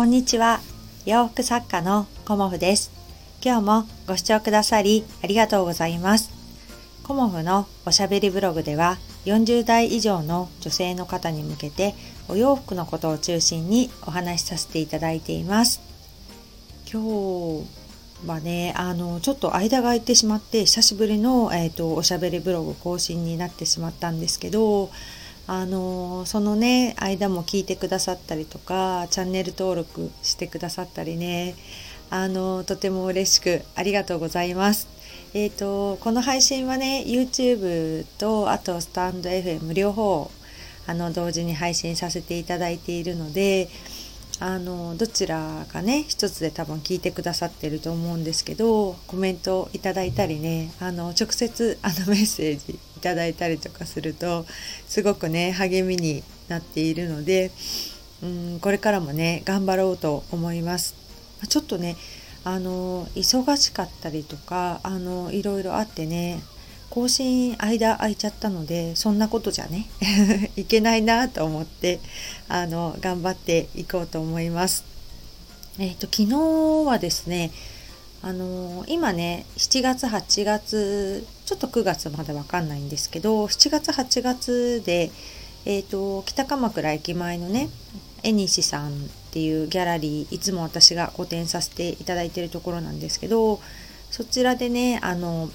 [0.00, 0.60] こんにちは。
[1.04, 2.90] 洋服作家のコモフです。
[3.44, 6.30] 今日もご視聴くださりありがとうございます。
[7.02, 8.96] コモフのおしゃべりブログでは
[9.26, 11.94] 40代以上の女性の方に向けて
[12.30, 15.82] お洋服のことを中心にお話しさせていただいています。
[16.90, 17.66] 今日
[18.26, 24.88] はね、あの、ちょっと間が空いてしまって久しぶりの、えーと、おしゃべりブログ更新になってしまったんですけど、
[25.52, 31.56] あのそのね間も聞いてくださったりとかチャンネル登録してくださったりね
[32.08, 34.86] あのとても嬉しくありがとうございます。
[35.34, 40.30] えーと、この配信はね YouTube とあとスタンド FM 両方
[40.86, 43.68] あの同時に配信させていただいているので
[44.38, 54.44] あのどちらかね一つで多分聞いてくださってると思うんですけどコメントいただいたりねあの直接あのメッセージいただいたりとかすると
[54.86, 57.50] すごくね励みになっているので
[58.22, 60.94] うんこれからもね頑張ろうと思います。
[61.48, 61.96] ちょっとね
[62.44, 66.42] あの忙しかったりとかあのいろいろあってね
[66.90, 69.88] 更新間空いちゃったのでそんなことじゃね
[70.56, 72.00] いけないなと思って
[72.48, 74.84] あの頑張っていこうと思います。
[75.78, 77.50] えっ、ー、と昨日はですね
[78.22, 85.10] あの今ね7月8月ちょっと9月までわかんないんですけど7月8月で、
[85.64, 87.70] えーと、北鎌倉駅前のね
[88.22, 88.92] えにしさんっ
[89.32, 93.60] ていうギャラリーいつも私が個展させていただいてるところなんですけど
[94.10, 95.48] そちらでねあの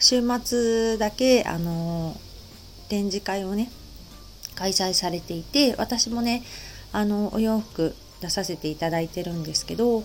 [0.00, 2.16] 週末だけあの
[2.88, 3.70] 展示会をね
[4.56, 6.42] 開催されていて私もね
[6.92, 10.02] あのお洋服出させていただいてるんですけど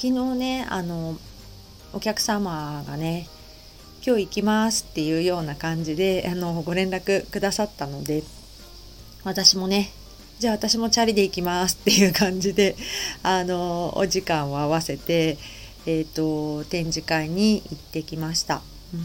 [0.00, 1.18] 昨日ねあの
[1.92, 3.28] お客様がね
[4.02, 8.22] 今日行きますっていうような感じであのご連絡くださったので
[9.24, 9.90] 私もね
[10.38, 12.76] じゃあ私もチャリで行きますっていう感じで
[13.22, 15.36] あのお時間を合わせて、
[15.84, 18.62] えーと、展示会に行ってきました。
[18.94, 19.02] うん、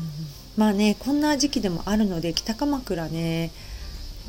[0.55, 3.51] まあねこんな時期でもあるので北鎌倉ね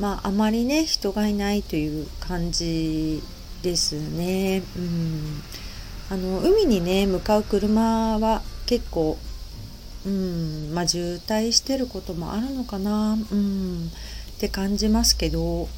[0.01, 3.23] まああまりね人がいないという感じ
[3.63, 4.65] ですね。
[4.77, 5.43] うん
[6.09, 9.19] あの海にね向かう車は結構
[10.07, 13.91] うんまあ渋滞してることもあるのかなうん
[14.37, 15.69] って感じますけど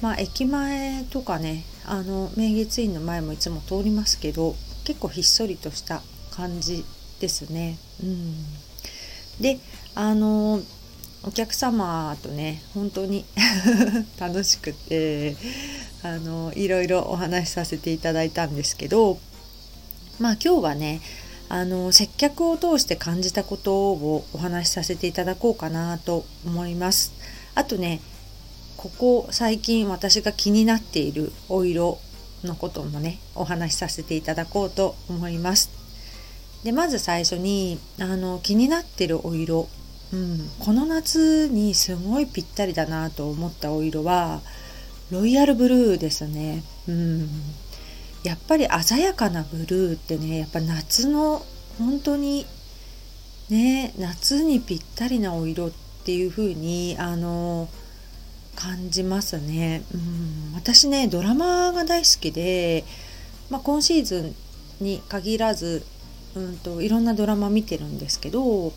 [0.00, 6.84] まあ駅前とかねあの明月院の前もいつも通りますけど結構ひっそりとした感じ
[7.20, 7.78] ですね。
[8.02, 8.34] うん、
[9.40, 9.58] で
[9.94, 10.60] あの
[11.22, 13.24] お客様とね本当に
[14.20, 15.36] 楽しくて
[16.02, 19.18] あのいろいろお話しさせていただいたんですけど
[20.18, 21.00] まあ今日はね
[21.48, 27.12] あの接客を通して感じたことをお話しさせていただこうかなと思います。
[27.54, 28.00] あとね
[28.76, 31.98] ここ最近私が気になっているお色
[32.42, 35.70] のこともねお話しさせていただこうと思います。
[36.64, 39.68] でまず最初にあの気になってるお色、
[40.12, 44.40] うん、この夏にすごいぴったりだなと思ったお色は
[45.10, 46.64] ロイヤルブルーですね。
[46.88, 47.28] うん
[48.24, 51.42] やっぱり鮮やかなブルーってねやっぱ夏の
[51.78, 52.46] 本当に
[53.50, 55.70] ね夏にぴったりなお色っ
[56.04, 57.68] ていう風にあの
[58.56, 59.82] 感じますね。
[59.92, 62.84] うん私ねドラマが大好きで、
[63.50, 64.34] まあ、今シーズン
[64.84, 65.84] に限らず、
[66.34, 68.72] うんと、いろんなドラマ見てるんですけど、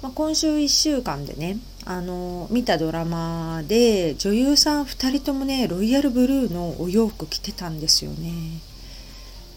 [0.00, 8.69] まあ、今週1週間でねあの見たドラマで女優さん2人ともねロイヤルブルーのお洋服着てたんですよね。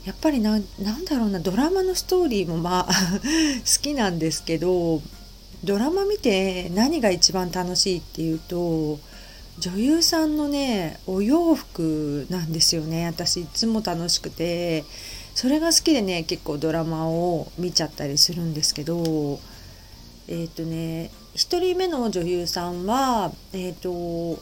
[0.06, 2.94] やっぱりななんだろうなドラマのストーリーもまあ
[3.66, 5.02] 好きなんですけど
[5.64, 9.00] ドラマ見て何が一番楽しいっていうと
[9.60, 13.06] 女優さんのねお洋服なんですよね。
[13.06, 14.84] 私いつも楽しくて。
[15.36, 19.40] それが好きでね結構ドラマを見ちゃったりするんですけど
[20.28, 24.42] えっ、ー、とね1人目の女優さんはえっ、ー、と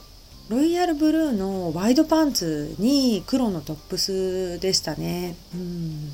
[0.52, 5.34] ロイヤルブルーのワイドパンツに黒のトップスでしたね。
[5.54, 6.12] うん、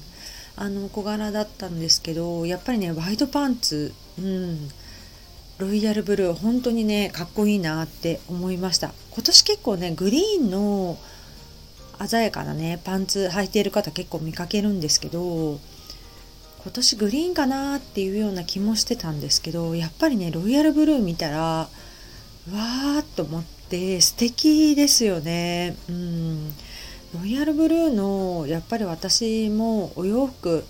[0.55, 4.69] あの小柄だったんですけどやっぱりねワイドパンツ、うん、
[5.59, 8.93] ロイヤルブルー本当にねかっこいいなって思いました。
[9.11, 10.97] 今年結構ねグリーンの
[12.07, 15.59] 鮮やかなねパンツ履いている方結構見かけるんですけど
[16.63, 23.58] 今年グリーンかなっていうような気もしてたんですけどやっぱりねロイヤルブルー見たらわーっと思って
[24.01, 25.77] 素敵ですよね。
[25.89, 26.53] うん。
[27.15, 30.65] ロイヤルブルーのやっぱり私もお洋服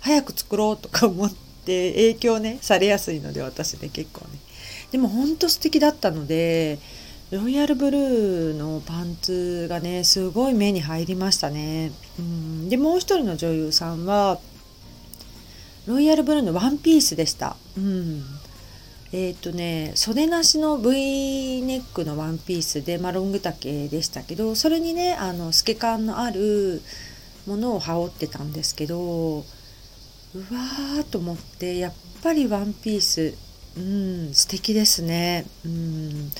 [0.00, 1.32] 早く作ろうとか思っ
[1.64, 4.38] て影響ねされやすいので私ね結構ね。
[4.90, 6.78] でもほんと素敵だったので
[7.30, 11.92] ロイヤルブルーのパンツがねすごい目に入りましたね。
[12.18, 12.68] うん。
[12.68, 14.38] でもう一人の女優さんは
[15.86, 17.56] ロイヤルブルーのワンピースでした。
[17.76, 18.24] うん。
[19.12, 26.82] えっ、ー、とね袖なしの V ネックのワンピースで、まあ、ロング丈でしたけどそれにねあの透け感のある
[27.46, 33.36] ものを羽織ってたんですけどうわーと思ってやっぱりワンピース
[33.76, 35.44] うん素敵ですね。
[35.64, 36.30] うん。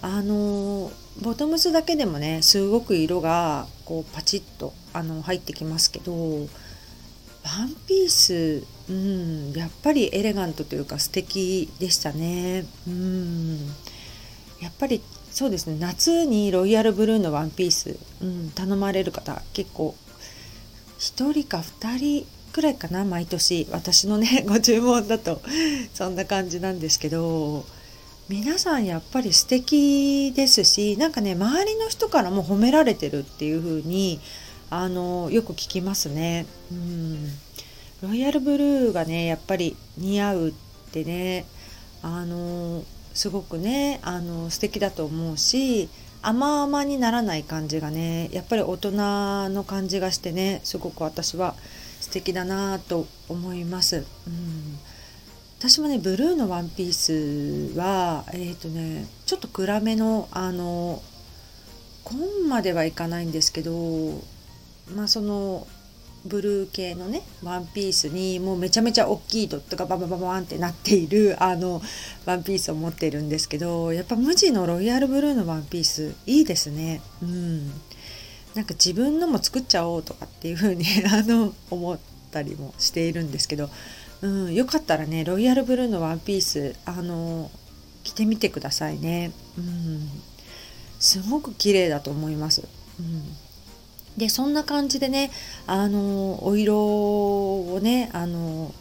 [0.00, 0.92] あの
[1.22, 6.48] ボトムスだけでもねすごく色がこうパチッとあの入ってきますけどワン
[7.86, 12.64] ピースうんやっぱりエレガントというか素敵でしたね。
[12.86, 13.58] うん。
[14.60, 15.76] やっぱりそうですね。
[15.78, 19.94] 夏にロイヤルブルーのワンピース、うん、頼まれる方結構
[20.98, 23.68] 1人か2人くらいかな毎年。
[23.70, 25.42] 私のね ご注文だと
[25.92, 27.66] そんな感じなんですけど
[28.28, 34.18] 皆さんやっぱり素敵ですしなんかね周りの人からも褒められてるっていう風に
[34.70, 36.46] あのよく聞きますね。
[36.72, 37.30] うん。
[38.02, 40.52] ロイヤルブルーがねやっぱり似合うっ
[40.92, 41.46] てね
[42.02, 42.84] あの
[43.14, 45.88] すごくねあの素敵だと思うし
[46.22, 48.92] 甘々にならない感じがねやっぱり大人
[49.50, 51.54] の感じがしてねすごく私は
[52.00, 54.04] 素敵だなと思います。
[54.26, 54.78] うん
[55.58, 61.02] 私もねブルーのワンピースはえっ、ー、とねちょっと暗めのあの
[62.04, 64.22] 紺まではいかないんですけど
[64.94, 65.66] まあその
[66.26, 71.80] ブルー系のねワンピースにもうめちゃめちゃ大きいドットがババババンってなっているあの
[72.26, 77.00] ワンピースを持ってるんですけどやっぱ無地のロイヤルブルーのワンピースいいですね。
[77.22, 77.68] うん。
[78.54, 81.98] なんか自分のも作っちゃおうとかっていう風に あの思っ
[82.32, 83.70] たりもしているんですけど、
[84.22, 87.50] うん、よかったらねロイヤルブルーのワンピースあの
[88.02, 89.32] 着てみてくださいね。
[89.56, 90.08] うん。
[90.98, 92.64] すごく綺麗だと思います。
[92.98, 93.22] うん。
[94.18, 95.30] でそんな感じでね
[95.66, 98.74] あのお色をねあの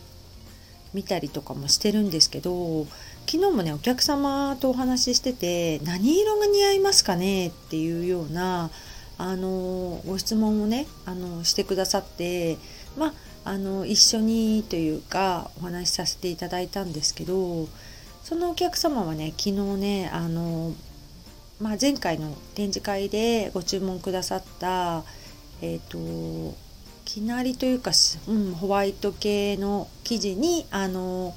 [0.93, 2.85] 見たりとかもしてるんですけど
[3.29, 7.47] 昨日もねお客様とお話ししてて何色が似合いますかね？
[7.47, 8.71] っていうような
[9.17, 12.57] あのご質問をねあのしてくださって
[12.97, 13.13] ま
[13.45, 17.67] あの一緒にというかお話しさせていただいたんですけど
[18.23, 20.73] そのお客様はね昨日ねあの、
[21.61, 25.03] まあ、前回の展示会でご注文くださった
[25.61, 26.55] えっ、ー、と
[27.05, 27.91] きなりというか、
[28.27, 31.33] うん、ホワイト系の生地にあの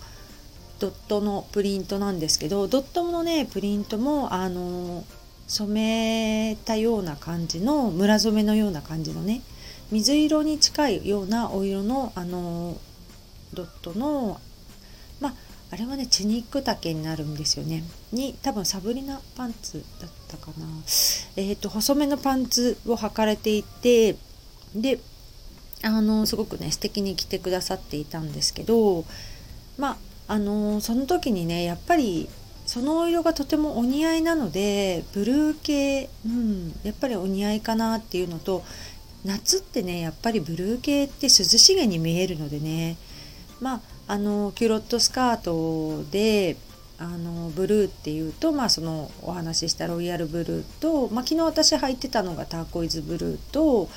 [0.81, 5.05] ドットのプリントなんですけどドットのねプリントもあの
[5.47, 9.43] 染めたような感じの村染めのような感じのね
[9.91, 12.79] 水色に近いようなお色のあの
[13.53, 14.41] ドットの
[15.73, 17.85] あれはねチニック丈になるんですよね。
[18.13, 20.67] に多分サブリナパンツだったかな。
[21.37, 24.17] えっ、ー、と細めのパンツを履かれていて
[24.75, 24.99] で
[25.83, 29.05] あのすごくね素敵に着てくださっていたんですけど
[29.79, 32.29] まああのその時にねやっぱり
[32.67, 38.63] そのお色がとてもお似合いなのでブルー系、うん、やっぱりお似合いかなっていうのと
[39.25, 42.97] 夏ってねやっぱりブルー系って涼しげに見えるのでね。
[43.61, 43.81] まあ
[44.11, 46.57] あのキュロットスカートで
[46.99, 53.89] あのブルーっていうと、まあ、そのお話ししたロイヤルブルーと、まあ、昨日私履いてたのがターコイズブルーと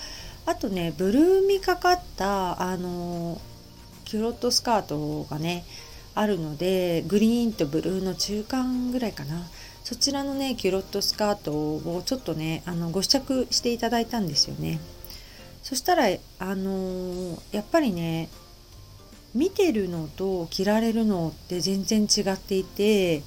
[0.45, 3.41] あとねブルーみかかったあの
[4.05, 5.65] キュロットスカートがね
[6.13, 9.47] あるのでグリーンとブルーの中間ぐらいかな。
[9.83, 14.79] そちらのねキュロットスカートをちょっとねあのご試着していただいたんですよね。
[15.63, 16.05] そしたら
[16.37, 18.29] あのやっぱりね
[19.35, 23.23] 見てるのと着られるのって全然違っていて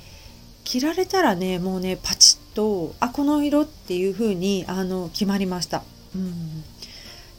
[0.64, 5.82] 着られたらねもうねパチッとあこの色っていう風にあに決まりました。
[6.14, 6.64] うん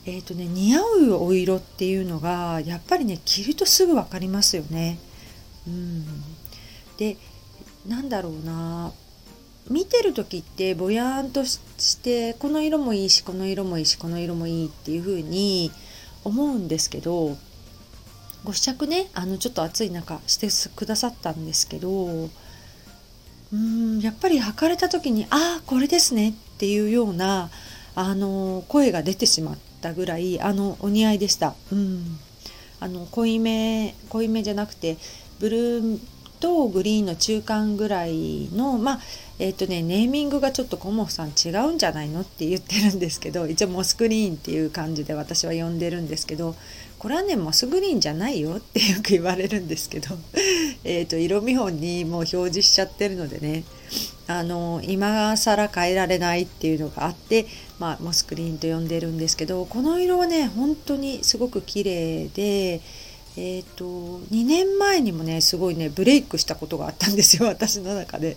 [0.06, 4.98] えーとね、似合うお色っていうのがやっぱりね着るとすぐ分かりますよね。
[5.68, 6.06] うん、
[6.96, 7.18] で
[7.86, 8.94] なんだろうな
[9.70, 15.72] 見てる時ってぼやーんとしてこの色もいいしこの色もいいしこの色もいいっていう風に
[16.24, 17.38] 思うんですけど
[18.44, 22.30] ご試着ねあのちょっと暑い中してくださったんですけど
[23.54, 27.50] うんやっぱり履かれた時に「ああこれですね」っていうような
[27.96, 31.56] あの声が出てしまったぐらいあのお似合いでした。
[31.72, 32.20] うん
[32.80, 34.98] あの濃いめ濃いめじゃなくて
[35.40, 36.00] ブルー
[36.40, 39.00] とグリーンの中間ぐらいのまあ
[39.40, 46.56] えっ、ー、とねネーミングがちょっとコモフさん違うんじゃないのって言ってるんですけど一応モスクリーンっていう感じで私は呼んでるんですけど
[47.00, 50.18] これはねモスグリーンじゃないよってよく言われるんですけど
[50.84, 53.64] えと色見本にもう表示しちゃってるのでね
[54.28, 57.46] あの今更変えられないっていうのがあって、
[57.80, 62.82] まあ、モスグリーンと呼んでるんですけどこの色はね本当にすごく綺麗で
[63.40, 63.86] えーと、
[64.32, 68.36] 2年前にもねすごいねブレイクしたことがあったんですよ 私の中で。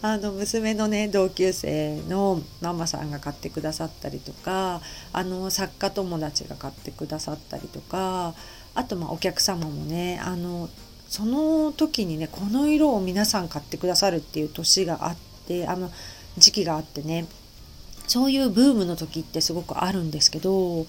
[0.00, 4.80] あの娘のね同級生のママさんが買ってくださったりとか
[5.12, 8.34] あの作家友達が買ってくださったりとか
[8.74, 10.70] あとまあお客様もねあの
[11.10, 15.90] その時にねこの色を皆さん買ってくださるっていう年があってあの
[16.38, 17.26] 時期があってね
[18.06, 20.86] そういうブームの時ってすごくあるんですけど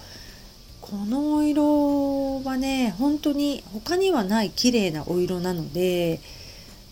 [0.89, 6.19] このお色はね本当に他にはない綺麗なお色なので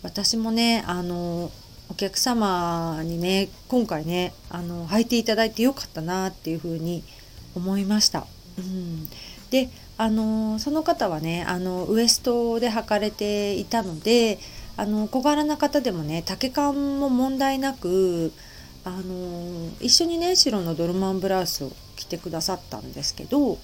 [0.04, 1.50] 私もねあの
[1.90, 7.02] お客様にね今回ねあの履いていただいてよかったなっていうふうに
[7.56, 8.24] 思いました。
[8.58, 9.08] うん、
[9.50, 14.38] であのその方はねあのウエストで履かれていたので
[14.76, 18.32] あの小柄な方でもね丈感も問題なく
[18.84, 23.58] あの一緒にね白のドルマンブラウスを着てくださったんですけど、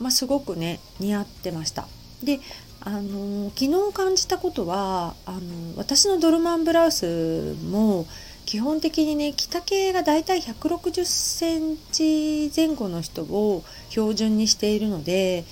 [0.00, 1.86] まあ、すごくね似合ってました。
[2.22, 2.40] で
[2.82, 5.40] あの昨日感じたことはあの
[5.76, 8.06] 私のドルマンブラウスも
[8.46, 15.44] 基本的にね着丈がだいたい160センチ前後の人を標準にしているので、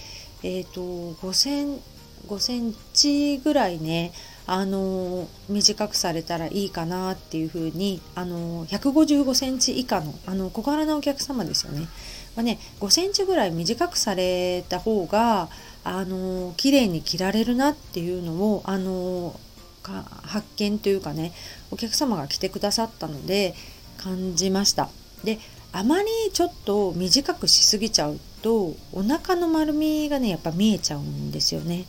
[0.42, 0.80] えーと、
[1.20, 1.78] 5, セン
[2.26, 4.12] 5センチぐらいね
[4.50, 11.86] あの短くされたらいいかなっていうふうにあの155センチ以下のあの小柄なお客様ですよね。
[12.34, 15.50] まあ、ね5センチぐらい短くされた方が
[15.84, 19.38] あの綺麗に着られるなっていうのをあの
[19.82, 21.32] 発見というかね
[21.70, 23.54] お客様が来てくださったので
[23.98, 24.88] 感じました。
[25.24, 25.40] で
[25.72, 31.84] あまりちょっと短くしすぎちゃうとお腹の丸みがねやっぱ見えちゃうんですよね。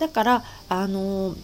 [0.00, 1.36] だからあの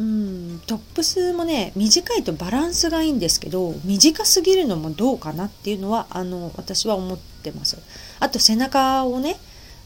[0.00, 7.78] うんトップスもね短いとバランスがいいんですけど短すぎるのもどうかなっていうのはあの私は思ってます。
[8.18, 9.36] あと背中をね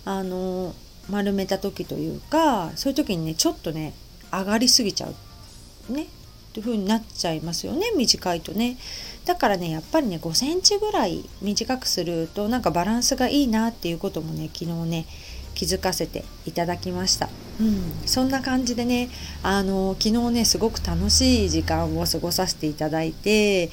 [0.05, 0.73] あの
[1.11, 3.93] 丸めた時というかそういう時にねちょっとね
[4.31, 6.07] 上がりすぎちゃうねっ
[6.55, 8.77] ていう風になっちゃいますよね短いとね
[9.25, 15.07] だからねやっぱりね5センチぐらい短くするとなんかバランスがいいなっていうこともね昨日ね
[15.55, 17.29] 気づかせていただきました。
[17.61, 19.09] うん、そんな感じでね
[19.43, 23.71] あの昨日ねすごく楽しい時間を過ごさせていただいて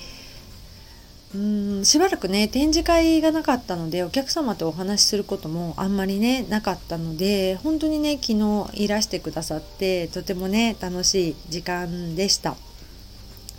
[1.34, 12.56] うんしばらくね展示会がなかったのでお客様とお話しすることもあんまりねなかったので本当にね昨日いらしてくださってとてもね楽しい時間でした。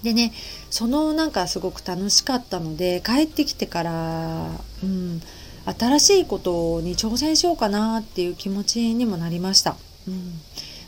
[0.02, 0.32] でね
[0.68, 4.48] そのなんかすごく楽しかったので帰ってきてから
[4.82, 5.22] うん
[5.64, 9.76] 新しいことに挑戦しようかなっていう気持ちにもなりました。
[10.08, 10.40] うん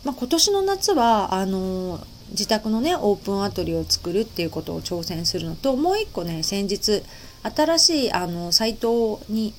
[0.05, 1.99] まあ、今年の夏はあの
[2.31, 7.03] 自宅のねオープンアトリを作るっていうことを挑戦するのともう一個ね先日
[7.43, 9.55] 新しいあのサイトに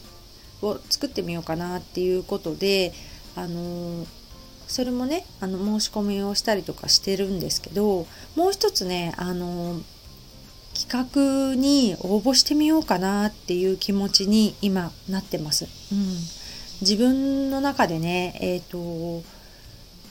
[0.61, 2.93] を作ってみようかなっていうことで
[3.35, 4.05] あの
[4.67, 9.79] それもねあの申し込みをしたりとかしてるんですけどもう一つねあの
[10.75, 15.65] 企画に応募してみようかなっていう気持ちに今なってます。
[15.91, 16.05] うん、
[16.81, 19.25] 自分の中でね、えーと、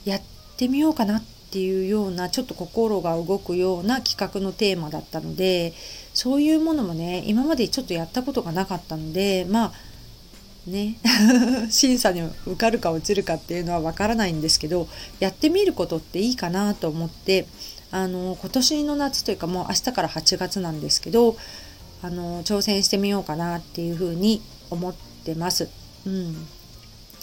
[0.05, 0.23] やっ
[0.57, 5.73] てみようかなっていうようなちょっと心が動くような企画のテーマだったので
[6.13, 9.73] そういうものもね今までちょっとやったことがなかったのでまあ
[10.67, 10.97] ね
[11.71, 14.89] 審査に受かるか落ちるかっていうのはわからないんですけど
[15.21, 17.47] やってみることっていいかなと思って
[17.95, 21.37] あの今年の夏というかもう明日から8月なんですけど
[22.03, 25.69] あの挑戦してみようかなっていうふうに思ってます。
[26.05, 26.47] うん、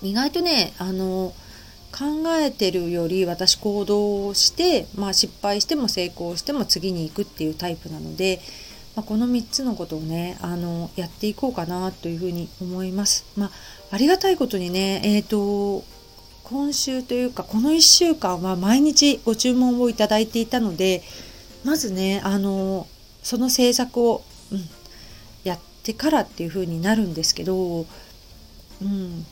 [0.01, 1.34] 意外とねあの
[1.92, 8.40] 考えてるより私行動して、まあ、失敗しても成功しても次に行くっていうタイプなので、
[8.96, 13.25] まあ、この3つのことをねあのやっていこうかなというふうに思います。
[13.36, 13.51] まあ、
[13.92, 15.84] ありがたいことにね、えーと
[16.51, 21.01] 今週というかこの1週間は毎日ご注文をいただいていたので
[21.63, 22.88] まずねあの
[23.24, 24.60] その制作を、うん、
[25.46, 27.86] やってからっていう風になるんですけど、
[28.81, 29.25] うん、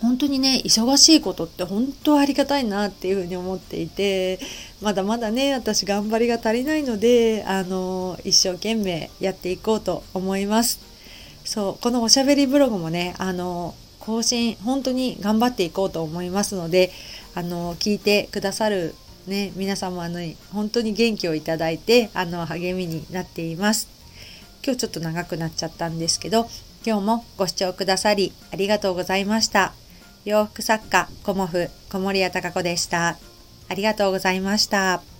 [0.00, 4.38] 本当にね忙しいことって本当ありがたいなっていうふうに思っていて
[4.80, 10.78] まだまだね私頑張りが足りないのであの一生懸命やっていこうと思います。
[11.44, 13.74] そうこのおしゃべりブログもねあの
[14.04, 16.90] 更新本当に頑張っていこうと思いますので
[17.34, 18.94] あの聞いてくださる、
[19.26, 20.18] ね、皆様の
[20.52, 23.88] 本当に元気をいただいてあの励みになっています。
[24.64, 26.48] 今日ちょっと長くなっちゃったんですけど
[26.86, 29.72] 今日もご視聴くださりありがとうございました。
[30.24, 33.18] 洋服作家コモフ小森屋隆子でした。
[33.68, 35.11] ありがとうございました。